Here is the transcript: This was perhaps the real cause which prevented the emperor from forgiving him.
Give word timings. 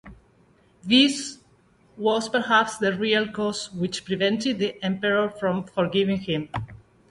This 0.83 1.37
was 1.95 2.27
perhaps 2.27 2.79
the 2.79 2.95
real 2.95 3.27
cause 3.31 3.71
which 3.71 4.03
prevented 4.03 4.57
the 4.57 4.83
emperor 4.83 5.29
from 5.29 5.63
forgiving 5.63 6.17
him. 6.21 6.49